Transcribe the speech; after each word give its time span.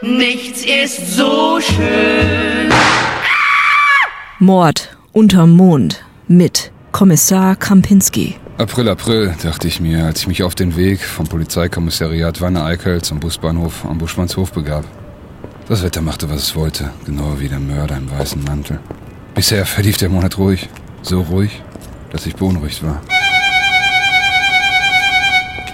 Nichts 0.00 0.64
ist 0.64 1.16
so 1.16 1.58
schön. 1.60 2.72
Mord 4.38 4.96
unterm 5.10 5.56
Mond 5.56 6.04
mit 6.28 6.70
Kommissar 6.92 7.56
Krampinski. 7.56 8.36
April, 8.58 8.88
April, 8.90 9.34
dachte 9.42 9.66
ich 9.66 9.80
mir, 9.80 10.04
als 10.04 10.20
ich 10.20 10.28
mich 10.28 10.44
auf 10.44 10.54
den 10.54 10.76
Weg 10.76 11.00
vom 11.00 11.26
Polizeikommissariat 11.26 12.40
Wanne-Eickel 12.40 13.02
zum 13.02 13.18
Busbahnhof 13.18 13.84
am 13.84 13.98
Buschmannshof 13.98 14.52
begab. 14.52 14.84
Das 15.66 15.82
Wetter 15.82 16.00
machte, 16.00 16.30
was 16.30 16.42
es 16.44 16.54
wollte, 16.54 16.92
genau 17.04 17.40
wie 17.40 17.48
der 17.48 17.58
Mörder 17.58 17.96
im 17.96 18.08
weißen 18.08 18.44
Mantel. 18.44 18.78
Bisher 19.34 19.66
verlief 19.66 19.96
der 19.96 20.10
Monat 20.10 20.38
ruhig, 20.38 20.68
so 21.02 21.22
ruhig, 21.22 21.60
dass 22.12 22.24
ich 22.24 22.36
beunruhigt 22.36 22.84
war. 22.84 23.02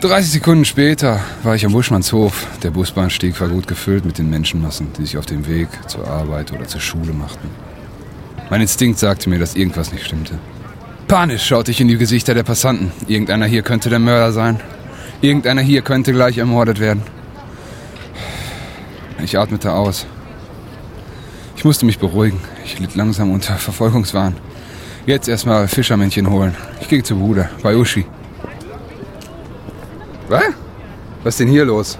30 0.00 0.30
Sekunden 0.30 0.66
später 0.66 1.20
war 1.42 1.54
ich 1.54 1.64
am 1.64 1.72
Buschmannshof. 1.72 2.46
Der 2.62 2.70
Busbahnstieg 2.70 3.40
war 3.40 3.48
gut 3.48 3.66
gefüllt 3.66 4.04
mit 4.04 4.18
den 4.18 4.28
Menschenmassen, 4.28 4.88
die 4.98 5.06
sich 5.06 5.16
auf 5.16 5.24
dem 5.24 5.46
Weg 5.46 5.68
zur 5.86 6.06
Arbeit 6.06 6.52
oder 6.52 6.68
zur 6.68 6.82
Schule 6.82 7.14
machten. 7.14 7.48
Mein 8.50 8.60
Instinkt 8.60 8.98
sagte 8.98 9.30
mir, 9.30 9.38
dass 9.38 9.56
irgendwas 9.56 9.92
nicht 9.92 10.04
stimmte. 10.04 10.38
Panisch 11.08 11.46
schaute 11.46 11.70
ich 11.70 11.80
in 11.80 11.88
die 11.88 11.96
Gesichter 11.96 12.34
der 12.34 12.42
Passanten. 12.42 12.92
Irgendeiner 13.08 13.46
hier 13.46 13.62
könnte 13.62 13.88
der 13.88 13.98
Mörder 13.98 14.32
sein. 14.32 14.60
Irgendeiner 15.22 15.62
hier 15.62 15.80
könnte 15.80 16.12
gleich 16.12 16.36
ermordet 16.36 16.78
werden. 16.78 17.02
Ich 19.24 19.38
atmete 19.38 19.72
aus. 19.72 20.06
Ich 21.56 21.64
musste 21.64 21.86
mich 21.86 21.98
beruhigen. 21.98 22.38
Ich 22.66 22.78
litt 22.78 22.96
langsam 22.96 23.30
unter 23.30 23.54
Verfolgungswahn. 23.54 24.36
Jetzt 25.06 25.26
erstmal 25.26 25.68
Fischermännchen 25.68 26.28
holen. 26.28 26.54
Ich 26.82 26.88
gehe 26.88 27.02
zur 27.02 27.16
Bude, 27.16 27.48
bei 27.62 27.74
Uschi. 27.74 28.04
Was? 30.28 30.42
Was 31.22 31.34
ist 31.34 31.40
denn 31.40 31.48
hier 31.48 31.64
los? 31.64 31.98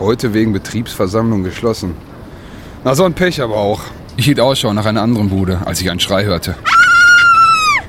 Heute 0.00 0.34
wegen 0.34 0.52
Betriebsversammlung 0.52 1.44
geschlossen. 1.44 1.94
Na, 2.82 2.94
so 2.94 3.04
ein 3.04 3.14
Pech 3.14 3.40
aber 3.40 3.56
auch. 3.56 3.82
Ich 4.16 4.24
hielt 4.24 4.40
Ausschau 4.40 4.72
nach 4.72 4.86
einer 4.86 5.02
anderen 5.02 5.30
Bude, 5.30 5.60
als 5.64 5.80
ich 5.80 5.90
einen 5.90 6.00
Schrei 6.00 6.24
hörte. 6.24 6.56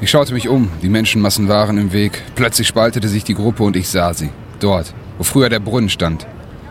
Ich 0.02 0.12
schaute 0.12 0.34
mich 0.34 0.48
um, 0.48 0.70
die 0.82 0.90
Menschenmassen 0.90 1.48
waren 1.48 1.78
im 1.78 1.92
Weg. 1.92 2.22
Plötzlich 2.36 2.68
spaltete 2.68 3.08
sich 3.08 3.24
die 3.24 3.34
Gruppe 3.34 3.64
und 3.64 3.76
ich 3.76 3.90
sah 3.90 4.14
sie. 4.14 4.30
Dort, 4.60 4.94
wo 5.18 5.24
früher 5.24 5.50
der 5.50 5.60
Brunnen 5.60 5.90
stand. 5.90 6.28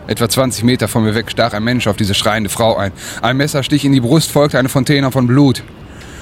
Etwa 0.07 0.29
20 0.29 0.63
Meter 0.63 0.87
von 0.87 1.03
mir 1.03 1.15
weg 1.15 1.31
stach 1.31 1.53
ein 1.53 1.63
Mensch 1.63 1.87
auf 1.87 1.97
diese 1.97 2.13
schreiende 2.13 2.49
Frau 2.49 2.77
ein. 2.77 2.91
Ein 3.21 3.37
Messerstich 3.37 3.83
in 3.83 3.91
die 3.91 4.01
Brust 4.01 4.31
folgte 4.31 4.59
eine 4.59 4.69
Fontäne 4.69 5.11
von 5.11 5.27
Blut. 5.27 5.63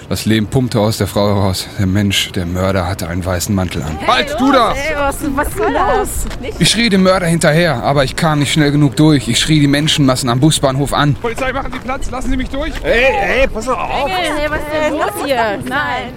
Das 0.09 0.25
Leben 0.25 0.47
pumpte 0.47 0.79
aus 0.79 0.97
der 0.97 1.07
Frau 1.07 1.27
heraus. 1.27 1.67
Der 1.79 1.87
Mensch, 1.87 2.31
der 2.33 2.45
Mörder, 2.45 2.87
hatte 2.87 3.07
einen 3.07 3.25
weißen 3.25 3.55
Mantel 3.55 3.81
an. 3.83 3.97
halt, 4.05 4.35
du 4.37 4.51
da! 4.51 4.73
Hey, 4.73 4.95
was, 4.97 5.17
was 5.35 5.53
soll 5.55 5.73
das? 5.73 6.25
Ich 6.59 6.69
schrie 6.69 6.89
dem 6.89 7.03
Mörder 7.03 7.25
hinterher, 7.25 7.81
aber 7.81 8.03
ich 8.03 8.15
kam 8.15 8.39
nicht 8.39 8.53
schnell 8.53 8.71
genug 8.71 8.95
durch. 8.95 9.27
Ich 9.27 9.39
schrie 9.39 9.59
die 9.59 9.67
Menschenmassen 9.67 10.29
am 10.29 10.39
Busbahnhof 10.39 10.93
an. 10.93 11.15
Polizei, 11.15 11.51
machen 11.53 11.71
Sie 11.71 11.79
Platz, 11.79 12.11
lassen 12.11 12.29
Sie 12.29 12.37
mich 12.37 12.49
durch. 12.49 12.73
Hey, 12.83 13.11
hey, 13.11 13.47
pass 13.47 13.67
auf. 13.67 14.09
Hey, 14.09 14.49
was 14.49 14.59
ist 14.59 14.67
denn 14.71 14.93
los 14.93 15.25
hier? 15.25 15.59
Nein. 15.67 16.11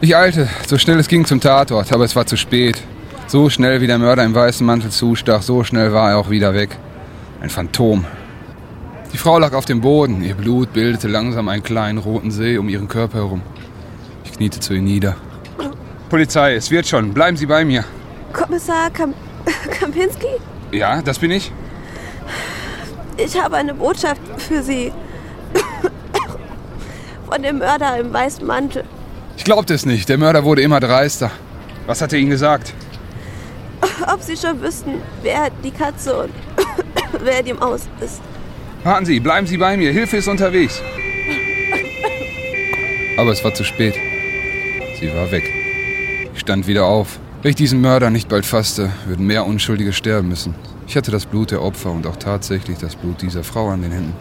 Ich 0.00 0.16
eilte, 0.16 0.48
so 0.66 0.78
schnell 0.78 0.98
es 0.98 1.08
ging 1.08 1.24
zum 1.24 1.40
Tatort, 1.40 1.92
aber 1.92 2.04
es 2.04 2.16
war 2.16 2.26
zu 2.26 2.36
spät. 2.36 2.82
So 3.26 3.50
schnell 3.50 3.80
wie 3.80 3.86
der 3.86 3.98
Mörder 3.98 4.24
im 4.24 4.34
weißen 4.34 4.66
Mantel 4.66 4.90
zustach, 4.90 5.42
so 5.42 5.62
schnell 5.64 5.92
war 5.92 6.10
er 6.10 6.18
auch 6.18 6.30
wieder 6.30 6.54
weg. 6.54 6.76
Ein 7.40 7.50
Phantom. 7.50 8.04
Die 9.12 9.18
Frau 9.18 9.38
lag 9.38 9.52
auf 9.52 9.66
dem 9.66 9.82
Boden, 9.82 10.22
ihr 10.22 10.34
Blut 10.34 10.72
bildete 10.72 11.06
langsam 11.06 11.48
einen 11.48 11.62
kleinen 11.62 11.98
roten 11.98 12.30
See 12.30 12.56
um 12.56 12.68
ihren 12.68 12.88
Körper 12.88 13.18
herum. 13.18 13.42
Ich 14.24 14.32
kniete 14.32 14.58
zu 14.58 14.72
ihr 14.72 14.80
nieder. 14.80 15.16
Polizei, 16.08 16.54
es 16.54 16.70
wird 16.70 16.86
schon, 16.86 17.12
bleiben 17.12 17.36
Sie 17.36 17.46
bei 17.46 17.64
mir. 17.64 17.84
Kommissar 18.32 18.90
Kam 18.90 19.14
Kampinski? 19.70 20.26
Ja, 20.70 21.02
das 21.02 21.18
bin 21.18 21.30
ich. 21.30 21.52
Ich 23.18 23.38
habe 23.40 23.56
eine 23.56 23.74
Botschaft 23.74 24.20
für 24.38 24.62
Sie. 24.62 24.92
Von 27.30 27.42
dem 27.42 27.58
Mörder 27.58 27.98
im 27.98 28.12
weißen 28.12 28.46
Mantel. 28.46 28.84
Ich 29.36 29.44
glaubte 29.44 29.74
es 29.74 29.84
nicht, 29.84 30.08
der 30.08 30.18
Mörder 30.18 30.44
wurde 30.44 30.62
immer 30.62 30.80
dreister. 30.80 31.30
Was 31.86 32.00
hat 32.00 32.12
er 32.12 32.18
Ihnen 32.18 32.30
gesagt? 32.30 32.72
Ob 34.10 34.22
Sie 34.22 34.36
schon 34.36 34.60
wüssten, 34.62 35.02
wer 35.22 35.50
die 35.62 35.70
Katze 35.70 36.24
und 36.24 36.32
wer 37.22 37.42
die 37.42 37.52
Maus 37.52 37.82
ist. 38.00 38.20
Warten 38.84 39.06
Sie, 39.06 39.20
bleiben 39.20 39.46
Sie 39.46 39.58
bei 39.58 39.76
mir, 39.76 39.92
Hilfe 39.92 40.16
ist 40.16 40.26
unterwegs. 40.26 40.82
Aber 43.16 43.30
es 43.30 43.44
war 43.44 43.54
zu 43.54 43.62
spät. 43.62 43.94
Sie 44.98 45.06
war 45.14 45.30
weg. 45.30 45.52
Ich 46.34 46.40
stand 46.40 46.66
wieder 46.66 46.86
auf. 46.86 47.20
Wenn 47.42 47.50
ich 47.50 47.56
diesen 47.56 47.80
Mörder 47.80 48.10
nicht 48.10 48.28
bald 48.28 48.44
fasste, 48.44 48.90
würden 49.06 49.26
mehr 49.26 49.46
Unschuldige 49.46 49.92
sterben 49.92 50.28
müssen. 50.28 50.56
Ich 50.88 50.96
hatte 50.96 51.12
das 51.12 51.26
Blut 51.26 51.52
der 51.52 51.62
Opfer 51.62 51.92
und 51.92 52.08
auch 52.08 52.16
tatsächlich 52.16 52.78
das 52.78 52.96
Blut 52.96 53.22
dieser 53.22 53.44
Frau 53.44 53.68
an 53.68 53.82
den 53.82 53.92
Händen. 53.92 54.14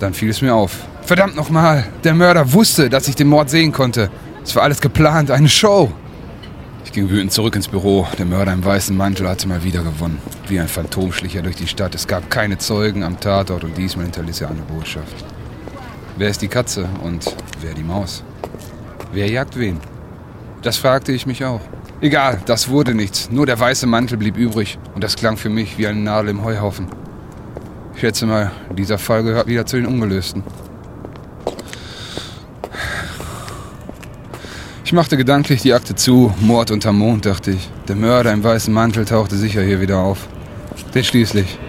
Dann 0.00 0.14
fiel 0.14 0.30
es 0.30 0.42
mir 0.42 0.54
auf. 0.54 0.78
Verdammt 1.02 1.36
nochmal! 1.36 1.86
Der 2.02 2.14
Mörder 2.14 2.52
wusste, 2.52 2.90
dass 2.90 3.06
ich 3.06 3.14
den 3.14 3.28
Mord 3.28 3.50
sehen 3.50 3.70
konnte. 3.70 4.10
Es 4.42 4.56
war 4.56 4.64
alles 4.64 4.80
geplant, 4.80 5.30
eine 5.30 5.48
Show. 5.48 5.92
Ich 6.84 6.92
ging 6.92 7.08
wütend 7.10 7.32
zurück 7.32 7.56
ins 7.56 7.68
Büro. 7.68 8.06
Der 8.18 8.26
Mörder 8.26 8.52
im 8.52 8.64
weißen 8.64 8.96
Mantel 8.96 9.28
hatte 9.28 9.46
mal 9.46 9.62
wieder 9.62 9.82
gewonnen. 9.82 10.18
Wie 10.48 10.58
ein 10.58 10.68
Phantom 10.68 11.12
schlich 11.12 11.36
er 11.36 11.42
durch 11.42 11.56
die 11.56 11.68
Stadt. 11.68 11.94
Es 11.94 12.06
gab 12.06 12.30
keine 12.30 12.58
Zeugen 12.58 13.02
am 13.02 13.20
Tatort 13.20 13.64
und 13.64 13.76
diesmal 13.76 14.06
hinterließ 14.06 14.40
er 14.40 14.50
eine 14.50 14.62
Botschaft. 14.62 15.24
Wer 16.16 16.28
ist 16.28 16.42
die 16.42 16.48
Katze 16.48 16.88
und 17.02 17.34
wer 17.60 17.74
die 17.74 17.82
Maus? 17.82 18.24
Wer 19.12 19.30
jagt 19.30 19.58
wen? 19.58 19.78
Das 20.62 20.76
fragte 20.76 21.12
ich 21.12 21.26
mich 21.26 21.44
auch. 21.44 21.60
Egal, 22.00 22.40
das 22.46 22.68
wurde 22.68 22.94
nichts. 22.94 23.30
Nur 23.30 23.46
der 23.46 23.60
weiße 23.60 23.86
Mantel 23.86 24.18
blieb 24.18 24.36
übrig 24.36 24.78
und 24.94 25.04
das 25.04 25.16
klang 25.16 25.36
für 25.36 25.50
mich 25.50 25.78
wie 25.78 25.86
eine 25.86 26.00
Nadel 26.00 26.30
im 26.30 26.44
Heuhaufen. 26.44 26.88
Ich 27.94 28.00
schätze 28.00 28.26
mal, 28.26 28.50
dieser 28.76 28.98
Fall 28.98 29.22
gehört 29.22 29.46
wieder 29.46 29.66
zu 29.66 29.76
den 29.76 29.86
Ungelösten. 29.86 30.42
Ich 34.90 34.92
machte 34.92 35.16
gedanklich 35.16 35.62
die 35.62 35.72
Akte 35.72 35.94
zu. 35.94 36.34
Mord 36.40 36.72
unterm 36.72 36.98
Mond, 36.98 37.24
dachte 37.24 37.52
ich. 37.52 37.70
Der 37.86 37.94
Mörder 37.94 38.32
im 38.32 38.42
weißen 38.42 38.74
Mantel 38.74 39.04
tauchte 39.04 39.36
sicher 39.36 39.62
hier 39.62 39.80
wieder 39.80 40.00
auf. 40.00 40.26
Denn 40.92 41.04
schließlich 41.04 41.60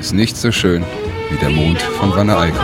ist 0.00 0.12
nichts 0.12 0.42
so 0.42 0.50
schön 0.50 0.82
wie 1.30 1.36
der 1.36 1.50
Mond 1.50 1.80
von 1.80 2.10
Wanne 2.16 2.36
Eickel. 2.36 2.60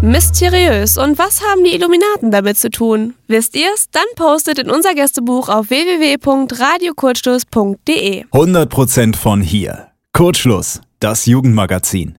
Mysteriös. 0.00 0.96
Und 0.96 1.18
was 1.18 1.42
haben 1.42 1.62
die 1.64 1.74
Illuminaten 1.74 2.30
damit 2.30 2.56
zu 2.56 2.70
tun? 2.70 3.12
Wisst 3.26 3.54
ihr's? 3.54 3.88
Dann 3.92 4.06
postet 4.16 4.58
in 4.58 4.70
unser 4.70 4.94
Gästebuch 4.94 5.50
auf 5.50 5.68
www.radiokurzschluss.de. 5.68 8.24
100% 8.24 9.16
von 9.16 9.42
hier. 9.42 9.88
Kurzschluss, 10.14 10.80
das 10.98 11.26
Jugendmagazin. 11.26 12.14